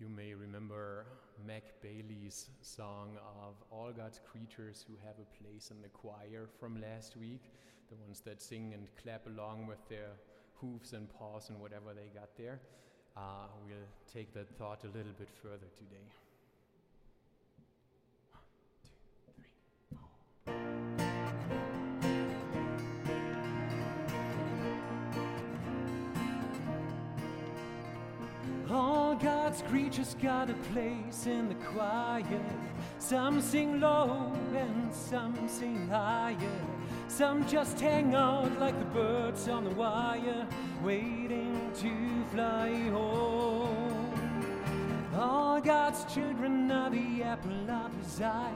You 0.00 0.08
may 0.08 0.32
remember 0.32 1.04
Mac 1.46 1.62
Bailey's 1.82 2.48
song 2.62 3.18
of 3.44 3.52
All 3.70 3.92
God's 3.94 4.18
Creatures 4.32 4.82
Who 4.88 4.94
Have 5.04 5.16
a 5.20 5.42
Place 5.42 5.70
in 5.70 5.82
the 5.82 5.88
Choir 5.88 6.48
from 6.58 6.80
last 6.80 7.18
week, 7.18 7.42
the 7.90 7.96
ones 7.96 8.22
that 8.24 8.40
sing 8.40 8.72
and 8.72 8.88
clap 9.02 9.26
along 9.26 9.66
with 9.66 9.86
their 9.90 10.12
hooves 10.54 10.94
and 10.94 11.06
paws 11.12 11.50
and 11.50 11.60
whatever 11.60 11.92
they 11.94 12.08
got 12.18 12.34
there. 12.38 12.60
Uh, 13.14 13.48
we'll 13.66 13.76
take 14.10 14.32
that 14.32 14.48
thought 14.56 14.84
a 14.84 14.86
little 14.86 15.12
bit 15.18 15.28
further 15.42 15.68
today. 15.76 16.08
God's 29.22 29.60
creatures 29.62 30.16
got 30.22 30.48
a 30.48 30.54
place 30.72 31.26
in 31.26 31.48
the 31.48 31.54
choir. 31.56 32.24
Some 32.98 33.42
sing 33.42 33.78
low 33.78 34.32
and 34.56 34.94
some 34.94 35.46
sing 35.46 35.88
higher. 35.88 36.36
Some 37.08 37.46
just 37.46 37.78
hang 37.78 38.14
out 38.14 38.58
like 38.58 38.78
the 38.78 38.86
birds 38.86 39.46
on 39.48 39.64
the 39.64 39.70
wire, 39.70 40.46
waiting 40.82 41.70
to 41.76 42.24
fly 42.32 42.72
home. 42.90 43.89
God's 45.60 46.04
children 46.12 46.70
are 46.70 46.90
the 46.90 47.22
apple 47.22 47.70
of 47.70 47.92
his 48.02 48.20
eye, 48.20 48.52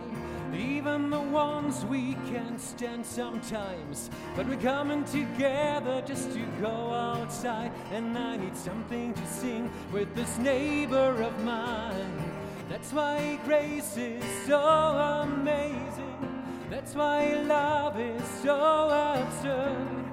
even 0.56 1.10
the 1.10 1.20
ones 1.20 1.84
we 1.84 2.14
can't 2.30 2.60
stand 2.60 3.04
sometimes. 3.04 4.10
But 4.34 4.46
we're 4.48 4.56
coming 4.56 5.04
together 5.04 6.02
just 6.06 6.32
to 6.32 6.46
go 6.60 6.92
outside, 6.92 7.72
and 7.92 8.16
I 8.16 8.36
need 8.36 8.56
something 8.56 9.12
to 9.14 9.26
sing 9.26 9.70
with 9.92 10.14
this 10.14 10.38
neighbor 10.38 11.22
of 11.22 11.44
mine. 11.44 12.24
That's 12.68 12.92
why 12.92 13.38
grace 13.44 13.96
is 13.96 14.24
so 14.46 14.58
amazing. 14.58 16.44
That's 16.70 16.94
why 16.94 17.34
love 17.34 18.00
is 18.00 18.24
so 18.42 18.88
absurd. 19.20 20.04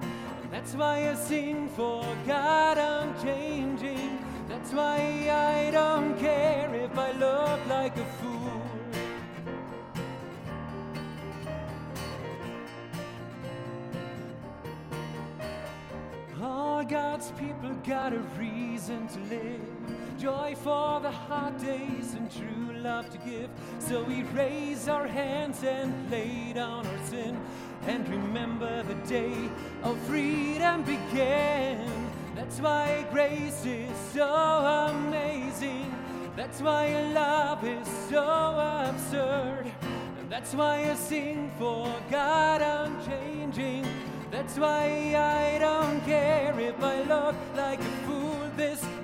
That's 0.51 0.75
why 0.75 1.09
I 1.09 1.16
sing 1.16 1.69
for 1.69 2.03
God 2.27 2.77
unchanging. 2.77 4.19
That's 4.49 4.73
why 4.73 5.29
I 5.31 5.71
don't 5.71 5.91
God's 16.92 17.31
people 17.39 17.73
got 17.88 18.11
a 18.11 18.20
reason 18.38 19.08
to 19.08 19.20
live. 19.34 20.20
Joy 20.20 20.56
for 20.61 21.00
the 21.00 21.09
hard 21.09 21.58
days 21.64 22.16
and 22.16 22.30
true 22.30 22.75
love 22.80 23.09
to 23.11 23.17
give. 23.20 23.50
So 23.80 24.03
we 24.03 24.23
raise 24.23 24.89
our 24.89 25.08
hands 25.08 25.64
and 25.64 26.12
lay 26.12 26.52
down 26.53 26.86
our 26.86 27.06
sin. 27.06 27.39
And 27.88 28.06
remember 28.09 28.84
the 28.84 28.95
day 29.08 29.34
of 29.84 29.97
freedom 30.00 30.84
began. 30.84 32.12
That's 32.36 32.59
why 32.59 33.08
grace 33.09 33.66
is 33.66 33.97
so 34.14 34.28
amazing. 34.28 35.95
That's 36.36 36.59
why 36.59 36.92
love 37.14 37.66
is 37.66 37.88
so 38.09 38.22
absurd. 38.89 39.72
And 40.19 40.30
that's 40.30 40.53
why 40.53 40.92
I 40.92 40.95
sing 40.95 41.53
for 41.58 41.95
God 42.09 42.62
unchanging. 42.62 43.86
That's 44.30 44.58
why 44.58 45.14
I 45.16 45.30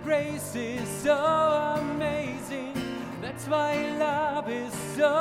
grace 0.07 0.55
is 0.55 0.87
so 1.03 1.17
amazing. 1.81 2.71
That's 3.21 3.45
why 3.45 3.73
love 3.99 4.49
is 4.49 4.71
so 4.95 5.13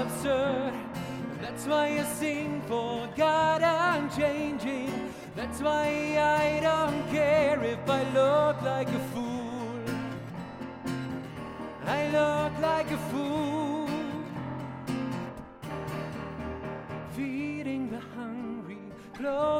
absurd. 0.00 0.72
That's 1.42 1.66
why 1.66 1.98
I 1.98 2.02
sing 2.04 2.62
for 2.66 3.06
God 3.14 3.62
I'm 3.62 4.08
changing. 4.08 4.90
That's 5.36 5.60
why 5.60 5.86
I 6.18 6.60
don't 6.62 7.02
care 7.10 7.62
if 7.62 7.86
I 7.86 8.02
look 8.14 8.62
like 8.62 8.88
a 8.88 9.02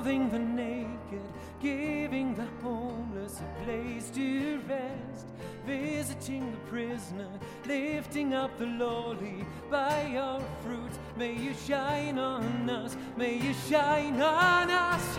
clothing 0.02 0.28
the 0.30 0.38
naked, 0.38 1.22
giving 1.60 2.34
the 2.34 2.46
homeless 2.60 3.40
a 3.40 3.64
place 3.64 4.10
to 4.10 4.60
rest, 4.68 5.26
visiting 5.64 6.50
the 6.50 6.56
prisoner, 6.68 7.28
lifting 7.66 8.34
up 8.34 8.50
the 8.58 8.66
lowly 8.66 9.44
by 9.70 10.08
your 10.12 10.40
fruits. 10.64 10.98
May 11.16 11.34
you 11.34 11.54
shine 11.66 12.18
on 12.18 12.68
us, 12.68 12.96
may 13.16 13.36
you 13.36 13.54
shine 13.70 14.20
on 14.20 14.70
us, 14.70 15.18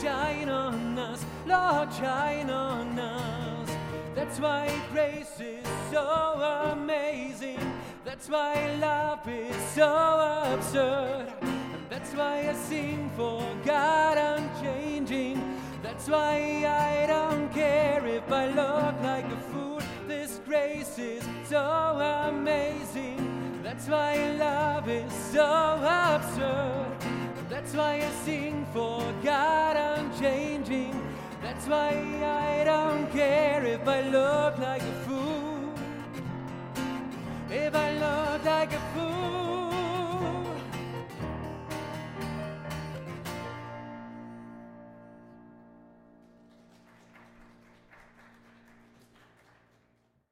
shine 0.00 0.48
on 0.48 0.98
us, 0.98 1.26
Lord, 1.46 1.92
shine 1.92 2.48
on 2.48 2.98
us. 2.98 3.70
That's 4.14 4.40
why 4.40 4.72
grace 4.92 5.40
is 5.40 5.66
so 5.90 6.72
amazing. 6.72 7.60
That's 8.02 8.30
why 8.30 8.76
love 8.80 9.28
is 9.28 9.56
so 9.74 10.54
absurd. 10.54 11.51
That's 11.92 12.14
why 12.14 12.48
I 12.48 12.54
sing 12.54 13.10
for 13.18 13.46
God 13.66 14.16
unchanging. 14.16 15.36
That's 15.82 16.08
why 16.08 16.64
I 16.66 17.04
don't 17.06 17.52
care 17.52 18.02
if 18.06 18.32
I 18.32 18.46
look 18.46 18.94
like 19.02 19.26
a 19.26 19.36
fool. 19.52 19.78
This 20.08 20.40
grace 20.46 20.98
is 20.98 21.22
so 21.44 21.60
amazing. 22.30 23.60
That's 23.62 23.88
why 23.88 24.16
love 24.38 24.88
is 24.88 25.12
so 25.34 25.44
absurd. 25.84 26.96
That's 27.50 27.74
why 27.74 27.96
I 27.96 28.10
sing 28.24 28.66
for 28.72 29.12
God 29.22 29.76
unchanging. 29.76 30.98
That's 31.42 31.66
why 31.66 31.90
I 32.24 32.64
don't 32.64 33.06
care 33.12 33.66
if 33.66 33.86
I 33.86 34.00
look 34.08 34.56
like 34.56 34.80
a 34.80 34.94
fool. 35.04 35.74
If 37.50 37.74
I 37.74 37.90
look 37.92 38.44
like 38.46 38.72
a 38.72 38.80
fool. 38.94 39.41